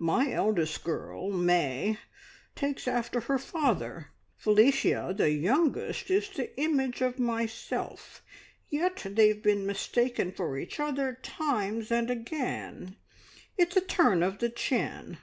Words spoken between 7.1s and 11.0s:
myself; yet they've been mistaken for each